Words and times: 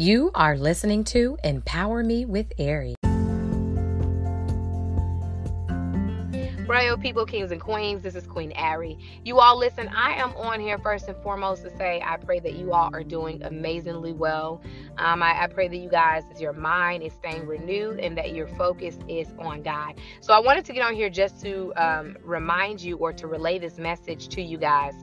You 0.00 0.30
are 0.34 0.56
listening 0.56 1.04
to 1.12 1.36
Empower 1.44 2.02
Me 2.02 2.24
with 2.24 2.50
Ari. 2.58 2.94
Royal 6.66 6.96
people, 6.96 7.26
kings 7.26 7.50
and 7.50 7.60
queens, 7.60 8.00
this 8.00 8.14
is 8.14 8.26
Queen 8.26 8.54
Ari. 8.56 8.98
You 9.26 9.40
all 9.40 9.58
listen, 9.58 9.88
I 9.88 10.12
am 10.12 10.30
on 10.36 10.58
here 10.58 10.78
first 10.78 11.06
and 11.08 11.22
foremost 11.22 11.64
to 11.64 11.76
say 11.76 12.00
I 12.02 12.16
pray 12.16 12.40
that 12.40 12.54
you 12.54 12.72
all 12.72 12.88
are 12.94 13.04
doing 13.04 13.42
amazingly 13.42 14.14
well. 14.14 14.62
Um, 14.96 15.22
I, 15.22 15.42
I, 15.42 15.48
pray 15.48 15.68
that 15.68 15.76
you 15.76 15.90
guys, 15.90 16.22
your 16.38 16.54
mind 16.54 17.02
is 17.02 17.12
staying 17.12 17.46
renewed 17.46 18.00
and 18.00 18.16
that 18.16 18.34
your 18.34 18.46
focus 18.46 18.96
is 19.06 19.28
on 19.38 19.62
God. 19.62 20.00
So 20.22 20.32
I 20.32 20.38
wanted 20.38 20.64
to 20.64 20.72
get 20.72 20.82
on 20.82 20.94
here 20.94 21.10
just 21.10 21.42
to 21.42 21.74
um, 21.76 22.16
remind 22.24 22.80
you 22.80 22.96
or 22.96 23.12
to 23.12 23.26
relay 23.26 23.58
this 23.58 23.76
message 23.76 24.28
to 24.28 24.40
you 24.40 24.56
guys. 24.56 24.94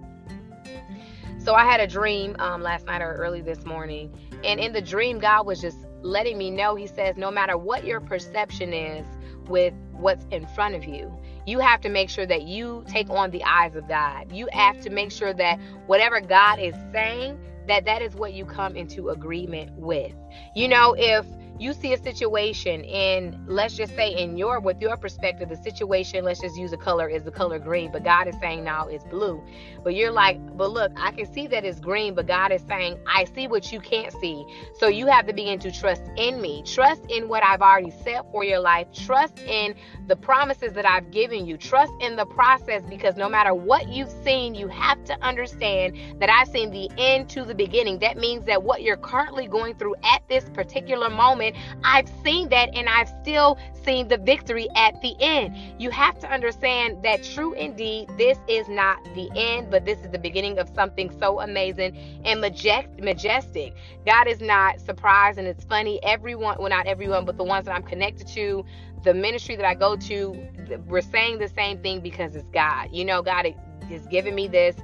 So 1.48 1.56
I 1.56 1.64
had 1.64 1.80
a 1.80 1.88
dream 1.88 2.36
um, 2.40 2.62
last 2.62 2.88
night 2.88 3.02
or 3.02 3.14
early 3.14 3.40
this 3.40 3.64
morning, 3.64 4.14
and 4.44 4.60
in 4.60 4.74
the 4.74 4.82
dream, 4.82 5.18
God 5.18 5.46
was 5.46 5.62
just 5.62 5.78
letting 6.02 6.38
me 6.38 6.52
know. 6.52 6.76
He 6.76 6.88
says, 6.88 7.16
no 7.16 7.32
matter 7.32 7.58
what 7.58 7.86
your 7.86 8.02
perception 8.02 8.74
is 8.74 9.08
with 9.48 9.74
what's 9.94 10.26
in 10.30 10.46
front 10.48 10.76
of 10.76 10.84
you, 10.84 11.10
you 11.46 11.60
have 11.60 11.80
to 11.80 11.90
make 11.90 12.10
sure 12.10 12.26
that 12.26 12.42
you 12.42 12.84
take 12.86 13.10
on 13.10 13.32
the 13.32 13.42
eyes 13.46 13.78
of 13.78 13.88
God. 13.88 14.30
You 14.30 14.50
have 14.52 14.82
to 14.82 14.90
make 14.90 15.10
sure 15.10 15.34
that 15.36 15.58
whatever 15.86 16.20
God 16.20 16.60
is 16.60 16.76
saying, 16.92 17.40
that 17.70 17.86
that 17.86 18.02
is 18.02 18.14
what 18.14 18.34
you 18.34 18.44
come 18.44 18.76
into 18.76 19.08
agreement 19.08 19.72
with. 19.72 20.12
You 20.54 20.68
know, 20.68 20.98
if 20.98 21.26
you 21.60 21.74
see 21.74 21.94
a 21.94 21.98
situation 21.98 22.84
in 22.84 23.44
let's 23.48 23.76
just 23.76 23.96
say 23.96 24.14
in 24.14 24.38
your 24.38 24.60
with 24.60 24.80
your 24.80 24.96
perspective 24.96 25.50
the 25.50 25.58
situation 25.58 26.24
let's 26.24 26.40
just 26.40 26.56
use 26.56 26.72
a 26.72 26.78
color 26.78 27.10
is 27.10 27.24
the 27.24 27.32
color 27.32 27.58
green 27.58 27.92
but 27.92 28.04
god 28.04 28.28
is 28.28 28.36
saying 28.40 28.64
now 28.64 28.88
it's 28.88 29.04
blue. 29.06 29.44
But 29.84 29.96
you're 29.96 30.12
like 30.12 30.38
but 30.58 30.72
look 30.72 30.92
i 30.98 31.12
can 31.12 31.32
see 31.32 31.48
that 31.48 31.66
it's 31.66 31.80
green 31.80 32.14
but 32.14 32.28
god 32.28 32.52
is 32.52 32.62
saying 32.68 33.00
i 33.08 33.26
see 33.26 33.48
what 33.48 33.72
you 33.72 33.80
can't 33.80 34.14
see. 34.14 34.46
So 34.78 34.88
you 34.88 35.08
have 35.08 35.26
to 35.28 35.34
begin 35.34 35.60
to 35.60 35.72
trust 35.72 36.04
in 36.18 36.42
me. 36.42 36.64
Trust 36.64 37.02
in 37.10 37.28
what 37.28 37.44
i've 37.44 37.62
already 37.62 37.92
set 38.04 38.30
for 38.32 38.44
your 38.44 38.60
life. 38.60 38.88
Trust 38.94 39.40
in 39.40 39.74
the 40.08 40.16
promises 40.16 40.74
that 40.74 40.86
i've 40.86 41.10
given 41.12 41.46
you. 41.46 41.58
Trust 41.58 41.94
in 42.02 42.16
the 42.16 42.26
process 42.26 42.84
because 42.90 43.16
no 43.16 43.30
matter 43.30 43.54
what 43.54 43.88
you've 43.88 44.14
seen 44.24 44.54
you 44.54 44.68
have 44.68 45.04
to 45.06 45.18
understand 45.24 45.98
that 46.20 46.30
i've 46.30 46.48
seen 46.50 46.70
the 46.70 46.90
end 46.98 47.30
to 47.30 47.44
the 47.44 47.56
beginning. 47.56 48.00
That 48.00 48.18
means 48.18 48.46
that 48.46 48.62
what 48.62 48.84
you're 48.84 48.98
currently 48.98 49.48
going 49.48 49.76
through 49.76 49.96
at 50.04 50.22
this 50.28 50.50
particular 50.50 51.10
moment 51.10 51.47
I've 51.84 52.10
seen 52.24 52.50
that 52.50 52.70
and 52.74 52.88
I've 52.90 53.10
still 53.22 53.58
seen 53.84 54.08
the 54.08 54.18
victory 54.18 54.68
at 54.76 55.02
the 55.02 55.16
end. 55.20 55.56
You 55.80 55.90
have 55.92 56.20
to 56.20 56.32
understand 56.32 57.04
that 57.04 57.24
true 57.24 57.54
indeed, 57.54 58.10
this 58.18 58.38
is 58.48 58.68
not 58.68 59.04
the 59.16 59.30
end, 59.36 59.70
but 59.72 59.86
this 59.86 60.00
is 60.00 60.10
the 60.12 60.20
beginning 60.20 60.60
of 60.60 60.70
something 60.76 61.12
so 61.20 61.40
amazing 61.40 61.96
and 62.26 62.42
majestic. 62.42 63.74
God 64.06 64.28
is 64.28 64.42
not 64.42 64.80
surprised 64.82 65.38
and 65.38 65.48
it's 65.48 65.64
funny. 65.64 66.04
Everyone, 66.04 66.58
well, 66.60 66.70
not 66.70 66.88
everyone, 66.88 67.26
but 67.26 67.38
the 67.38 67.44
ones 67.44 67.66
that 67.66 67.76
I'm 67.76 67.84
connected 67.84 68.28
to, 68.30 68.66
the 69.04 69.14
ministry 69.14 69.56
that 69.56 69.66
I 69.66 69.76
go 69.76 69.96
to, 69.96 70.80
we're 70.88 71.02
saying 71.02 71.40
the 71.40 71.50
same 71.50 71.80
thing 71.82 72.02
because 72.02 72.36
it's 72.36 72.50
God. 72.50 72.90
You 72.92 73.06
know, 73.06 73.22
God 73.22 73.54
has 73.90 74.08
given 74.08 74.36
me 74.36 74.48
this 74.48 74.76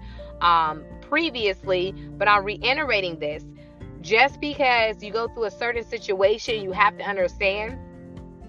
um, 0.41 0.84
previously, 1.02 1.94
but 2.17 2.28
I'm 2.28 2.44
reiterating 2.44 3.19
this 3.19 3.44
just 4.04 4.40
because 4.42 5.02
you 5.02 5.12
go 5.12 5.28
through 5.30 5.46
a 5.46 5.52
certain 5.52 5.84
situation, 5.84 6.62
you 6.62 6.73
have 6.73 6.98
to 6.98 7.04
understand 7.04 7.80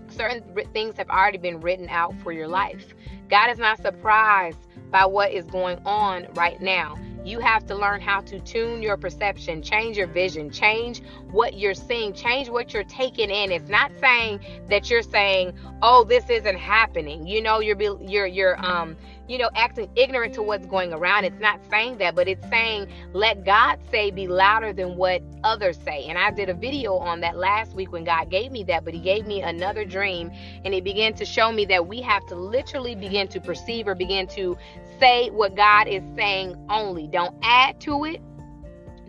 certain 0.09 0.43
things 0.73 0.97
have 0.97 1.09
already 1.09 1.39
been 1.39 1.61
written 1.61 1.89
out 1.89 2.15
for 2.23 2.33
your 2.33 2.49
life. 2.49 2.95
God 3.31 3.51
is 3.51 3.59
not 3.59 3.81
surprised 3.81 4.59
by 4.91 5.07
what 5.07 5.33
is 5.33 5.47
going 5.47 5.79
on 5.87 6.27
right 6.35 6.61
now. 6.61 6.97
You 7.25 7.41
have 7.41 7.67
to 7.67 7.75
learn 7.75 8.01
how 8.01 8.21
to 8.23 8.41
tune 8.41 8.83
your 8.83 8.97
perception, 8.97 9.63
change 9.63 9.97
your 9.97 10.07
vision, 10.07 10.51
change 10.51 11.03
what 11.31 11.55
you're 11.59 11.75
seeing, 11.75 12.13
change 12.13 12.49
what 12.49 12.73
you're 12.75 12.85
taking 12.85 13.31
in. 13.31 13.53
It's 13.53 13.69
not 13.69 13.93
saying 14.01 14.41
that 14.69 14.91
you're 14.91 15.03
saying, 15.03 15.55
"Oh, 15.83 16.05
this 16.05 16.31
isn't 16.31 16.59
happening." 16.59 17.27
You 17.27 17.43
know, 17.43 17.61
you're 17.61 17.81
you're 18.03 18.27
you're 18.27 18.65
um 18.65 18.97
you 19.29 19.39
know, 19.39 19.51
acting 19.57 19.89
ignorant 19.97 20.35
to 20.35 20.43
what's 20.43 20.67
going 20.67 20.93
around. 20.93 21.25
It's 21.25 21.41
not 21.41 21.61
saying 21.71 21.99
that, 21.99 22.15
but 22.15 22.29
it's 22.29 22.47
saying 22.51 22.89
let 23.13 23.45
God 23.45 23.79
say 23.91 24.11
be 24.11 24.29
louder 24.29 24.73
than 24.73 24.97
what 24.97 25.23
others 25.45 25.79
say. 25.79 26.07
And 26.07 26.19
I 26.19 26.31
did 26.31 26.49
a 26.49 26.55
video 26.55 26.95
on 26.97 27.21
that 27.21 27.37
last 27.37 27.75
week 27.75 27.93
when 27.93 28.05
God 28.05 28.31
gave 28.31 28.53
me 28.53 28.65
that, 28.65 28.85
but 28.85 28.95
He 28.95 29.01
gave 29.01 29.27
me 29.27 29.43
another 29.43 29.85
dream 29.85 30.31
and 30.65 30.75
He 30.75 30.81
began 30.81 31.15
to 31.15 31.25
show 31.25 31.53
me 31.53 31.65
that 31.67 31.87
we 31.87 32.03
have 32.03 32.27
to 32.27 32.35
literally 32.35 32.95
begin 32.95 33.29
to 33.29 33.41
perceive 33.41 33.89
or 33.89 33.95
begin 33.95 34.27
to 34.29 34.57
say 35.01 35.31
what 35.31 35.57
God 35.57 35.89
is 35.89 36.03
saying 36.17 36.57
only. 36.69 37.07
Don't 37.15 37.37
add 37.45 37.81
to 37.83 38.07
it, 38.07 38.21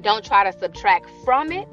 don't 0.03 0.23
try 0.23 0.43
to 0.43 0.55
subtract 0.55 1.09
from 1.23 1.51
it. 1.51 1.67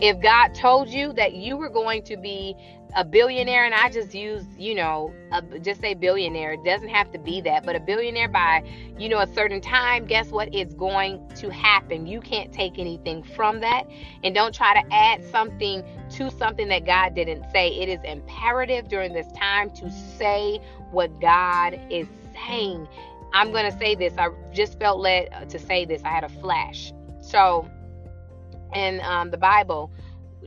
If 0.00 0.18
God 0.22 0.54
told 0.54 0.88
you 0.88 1.12
that 1.12 1.34
you 1.34 1.58
were 1.58 1.68
going 1.68 2.02
to 2.04 2.16
be 2.16 2.56
a 2.96 3.04
billionaire, 3.04 3.66
and 3.66 3.74
I 3.74 3.90
just 3.90 4.14
use, 4.14 4.46
you 4.56 4.74
know, 4.74 5.12
a, 5.30 5.42
just 5.58 5.82
say 5.82 5.92
billionaire. 5.92 6.52
It 6.52 6.64
doesn't 6.64 6.88
have 6.88 7.12
to 7.12 7.18
be 7.18 7.42
that, 7.42 7.66
but 7.66 7.76
a 7.76 7.80
billionaire 7.80 8.28
by, 8.28 8.62
you 8.98 9.10
know, 9.10 9.18
a 9.18 9.26
certain 9.34 9.60
time, 9.60 10.06
guess 10.06 10.30
what? 10.30 10.54
It's 10.54 10.72
going 10.72 11.28
to 11.34 11.50
happen. 11.50 12.06
You 12.06 12.22
can't 12.22 12.50
take 12.50 12.78
anything 12.78 13.22
from 13.22 13.60
that. 13.60 13.82
And 14.22 14.34
don't 14.34 14.54
try 14.54 14.80
to 14.80 14.94
add 14.94 15.22
something 15.22 15.84
to 16.12 16.30
something 16.30 16.68
that 16.68 16.86
God 16.86 17.14
didn't 17.14 17.44
say. 17.52 17.68
It 17.68 17.90
is 17.90 18.00
imperative 18.04 18.88
during 18.88 19.12
this 19.12 19.30
time 19.32 19.68
to 19.72 19.90
say 19.90 20.62
what 20.92 21.20
God 21.20 21.78
is 21.90 22.06
saying. 22.46 22.88
I'm 23.34 23.50
going 23.50 23.70
to 23.70 23.76
say 23.78 23.96
this. 23.96 24.14
I 24.16 24.28
just 24.52 24.78
felt 24.78 25.00
led 25.00 25.50
to 25.50 25.58
say 25.58 25.84
this. 25.84 26.02
I 26.04 26.08
had 26.08 26.22
a 26.22 26.28
flash. 26.28 26.92
So, 27.20 27.68
in 28.74 29.00
um, 29.00 29.32
the 29.32 29.36
Bible, 29.36 29.90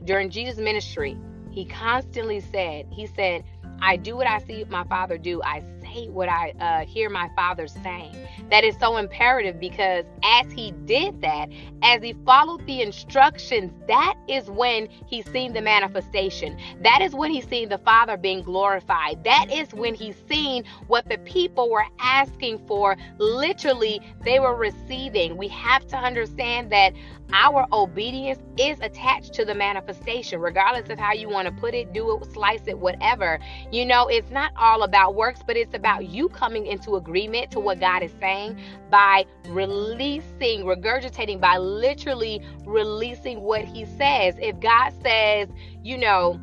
during 0.04 0.30
Jesus' 0.30 0.58
ministry, 0.58 1.16
he 1.50 1.66
constantly 1.66 2.40
said, 2.40 2.86
He 2.90 3.06
said, 3.06 3.44
I 3.82 3.96
do 3.96 4.16
what 4.16 4.26
I 4.26 4.38
see 4.38 4.64
my 4.70 4.84
father 4.84 5.18
do. 5.18 5.42
I 5.42 5.62
say 5.94 6.08
what 6.08 6.28
I 6.28 6.52
uh, 6.60 6.86
hear 6.86 7.10
my 7.10 7.28
father 7.36 7.66
saying. 7.66 8.16
That 8.50 8.64
is 8.64 8.76
so 8.78 8.96
imperative 8.96 9.60
because 9.60 10.04
as 10.22 10.50
he 10.52 10.72
did 10.84 11.20
that, 11.20 11.48
as 11.82 12.02
he 12.02 12.14
followed 12.24 12.66
the 12.66 12.82
instructions, 12.82 13.72
that 13.86 14.14
is 14.28 14.50
when 14.50 14.88
he 15.06 15.22
seen 15.22 15.52
the 15.52 15.60
manifestation. 15.60 16.58
That 16.82 17.02
is 17.02 17.14
when 17.14 17.30
he 17.30 17.40
seen 17.40 17.68
the 17.68 17.78
Father 17.78 18.16
being 18.16 18.42
glorified. 18.42 19.22
That 19.24 19.52
is 19.52 19.72
when 19.72 19.94
he 19.94 20.14
seen 20.28 20.64
what 20.86 21.08
the 21.08 21.18
people 21.18 21.70
were 21.70 21.86
asking 22.00 22.66
for. 22.66 22.96
Literally, 23.18 24.00
they 24.24 24.40
were 24.40 24.56
receiving. 24.56 25.36
We 25.36 25.48
have 25.48 25.86
to 25.88 25.96
understand 25.96 26.72
that 26.72 26.94
our 27.32 27.66
obedience 27.72 28.40
is 28.56 28.78
attached 28.80 29.34
to 29.34 29.44
the 29.44 29.54
manifestation, 29.54 30.40
regardless 30.40 30.88
of 30.88 30.98
how 30.98 31.12
you 31.12 31.28
want 31.28 31.46
to 31.46 31.52
put 31.52 31.74
it, 31.74 31.92
do 31.92 32.16
it, 32.16 32.32
slice 32.32 32.62
it, 32.66 32.78
whatever. 32.78 33.38
You 33.70 33.84
know, 33.84 34.08
it's 34.08 34.30
not 34.30 34.52
all 34.56 34.82
about 34.82 35.14
works, 35.14 35.40
but 35.46 35.56
it's 35.56 35.74
about 35.78 36.06
you 36.06 36.28
coming 36.28 36.66
into 36.66 36.96
agreement 36.96 37.50
to 37.52 37.60
what 37.60 37.80
God 37.80 38.02
is 38.02 38.12
saying 38.20 38.60
by 38.90 39.24
releasing, 39.46 40.64
regurgitating, 40.64 41.40
by 41.40 41.56
literally 41.56 42.42
releasing 42.66 43.40
what 43.40 43.64
He 43.64 43.86
says. 43.86 44.34
If 44.38 44.60
God 44.60 44.92
says, 45.02 45.48
you 45.82 45.96
know, 45.96 46.40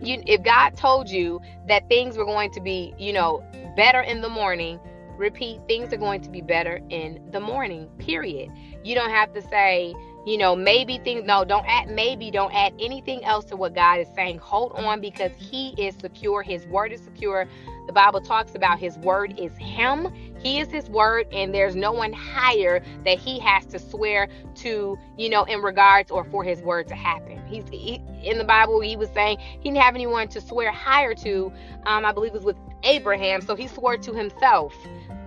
you, 0.00 0.22
if 0.26 0.42
God 0.42 0.76
told 0.76 1.08
you 1.08 1.40
that 1.66 1.88
things 1.88 2.16
were 2.16 2.24
going 2.24 2.52
to 2.52 2.60
be, 2.60 2.94
you 2.98 3.12
know, 3.12 3.42
better 3.76 4.00
in 4.00 4.20
the 4.20 4.28
morning, 4.28 4.78
repeat, 5.16 5.60
things 5.68 5.92
are 5.92 5.98
going 5.98 6.20
to 6.22 6.30
be 6.30 6.40
better 6.40 6.80
in 6.90 7.20
the 7.30 7.40
morning, 7.40 7.88
period. 7.98 8.50
You 8.82 8.94
don't 8.94 9.10
have 9.10 9.32
to 9.34 9.42
say, 9.42 9.94
you 10.26 10.36
know, 10.36 10.54
maybe 10.54 10.98
things, 10.98 11.24
no, 11.24 11.44
don't 11.44 11.64
add 11.66 11.88
maybe, 11.88 12.30
don't 12.30 12.54
add 12.54 12.74
anything 12.78 13.24
else 13.24 13.46
to 13.46 13.56
what 13.56 13.74
God 13.74 14.00
is 14.00 14.08
saying. 14.14 14.38
Hold 14.38 14.72
on 14.72 15.00
because 15.00 15.32
He 15.38 15.70
is 15.78 15.94
secure. 16.00 16.42
His 16.42 16.66
word 16.66 16.92
is 16.92 17.00
secure. 17.00 17.48
The 17.86 17.92
Bible 17.92 18.20
talks 18.20 18.54
about 18.54 18.78
His 18.78 18.98
word 18.98 19.38
is 19.38 19.56
Him. 19.56 20.08
He 20.38 20.60
is 20.60 20.68
His 20.68 20.88
word, 20.90 21.26
and 21.32 21.54
there's 21.54 21.74
no 21.74 21.92
one 21.92 22.12
higher 22.12 22.84
that 23.04 23.18
He 23.18 23.38
has 23.40 23.64
to 23.66 23.78
swear 23.78 24.28
to, 24.56 24.98
you 25.16 25.28
know, 25.28 25.44
in 25.44 25.62
regards 25.62 26.10
or 26.10 26.24
for 26.24 26.44
His 26.44 26.60
word 26.60 26.86
to 26.88 26.94
happen. 26.94 27.42
He's 27.46 27.64
he, 27.70 28.00
in 28.22 28.36
the 28.38 28.44
Bible, 28.44 28.80
He 28.80 28.96
was 28.96 29.08
saying 29.10 29.38
He 29.38 29.70
didn't 29.70 29.82
have 29.82 29.94
anyone 29.94 30.28
to 30.28 30.40
swear 30.40 30.70
higher 30.70 31.14
to. 31.14 31.50
Um, 31.86 32.04
I 32.04 32.12
believe 32.12 32.32
it 32.32 32.34
was 32.34 32.44
with 32.44 32.56
Abraham, 32.84 33.40
so 33.40 33.56
He 33.56 33.66
swore 33.66 33.96
to 33.96 34.12
Himself. 34.12 34.74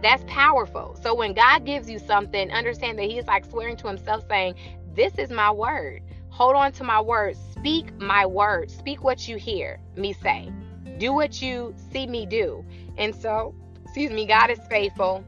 That's 0.03 0.23
powerful. 0.27 0.97
So 1.01 1.15
when 1.15 1.33
God 1.33 1.65
gives 1.65 1.89
you 1.89 1.97
something, 1.97 2.51
understand 2.51 3.00
that 3.00 3.06
He 3.06 3.18
is 3.18 3.25
like 3.25 3.45
swearing 3.45 3.77
to 3.77 3.88
Himself, 3.88 4.25
saying, 4.29 4.56
This 4.95 5.13
is 5.18 5.30
my 5.30 5.50
word. 5.50 6.01
Hold 6.30 6.56
on 6.56 6.72
to 6.74 6.84
my 6.84 7.01
word. 7.01 7.36
Speak 7.51 8.00
my 8.00 8.25
word. 8.25 8.69
Speak 8.69 9.04
what 9.04 9.28
you 9.28 9.38
hear 9.38 9.80
me 9.95 10.13
say. 10.13 10.51
Do 10.98 11.13
what 11.13 11.42
you 11.42 11.74
see 11.92 12.07
me 12.07 12.25
do. 12.25 12.63
And 12.98 13.16
so, 13.16 13.56
excuse 13.84 14.12
me, 14.12 14.25
God 14.25 14.50
is 14.50 14.60
faithful. 14.69 15.24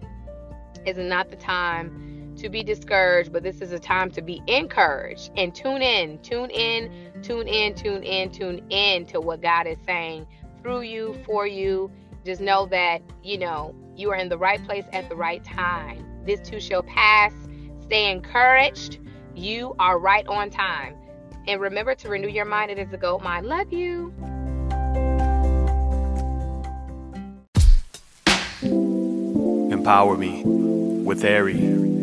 Is 0.85 0.97
not 0.97 1.29
the 1.29 1.35
time 1.35 2.33
to 2.37 2.49
be 2.49 2.63
discouraged, 2.63 3.31
but 3.33 3.43
this 3.43 3.61
is 3.61 3.71
a 3.71 3.79
time 3.79 4.11
to 4.11 4.21
be 4.21 4.41
encouraged 4.45 5.31
and 5.35 5.55
tune 5.55 5.81
in, 5.81 6.19
tune 6.19 6.49
in, 6.51 6.91
tune 7.23 7.47
in, 7.47 7.73
tune 7.73 8.03
in, 8.03 8.31
tune 8.31 8.63
in 8.69 9.05
to 9.07 9.19
what 9.19 9.41
God 9.41 9.65
is 9.67 9.77
saying 9.85 10.27
through 10.61 10.81
you, 10.81 11.15
for 11.25 11.47
you. 11.47 11.91
Just 12.23 12.41
know 12.41 12.67
that, 12.67 13.01
you 13.23 13.37
know, 13.37 13.73
you 13.95 14.11
are 14.11 14.15
in 14.15 14.29
the 14.29 14.37
right 14.37 14.63
place 14.65 14.85
at 14.93 15.09
the 15.09 15.15
right 15.15 15.43
time. 15.43 16.05
This 16.25 16.39
too 16.41 16.59
shall 16.59 16.83
pass. 16.83 17.33
Stay 17.81 18.11
encouraged. 18.11 18.99
You 19.35 19.75
are 19.79 19.99
right 19.99 20.25
on 20.27 20.49
time. 20.49 20.95
And 21.47 21.59
remember 21.59 21.93
to 21.95 22.09
renew 22.09 22.29
your 22.29 22.45
mind. 22.45 22.71
It 22.71 22.79
is 22.79 22.91
a 22.93 22.97
gold 22.97 23.21
mind. 23.21 23.45
Love 23.45 23.73
you. 23.73 24.13
Empower 29.71 30.17
Me 30.17 30.41
with 30.43 31.23
Ari. 31.23 31.94